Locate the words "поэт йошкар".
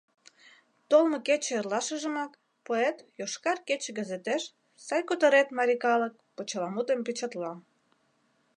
2.67-3.57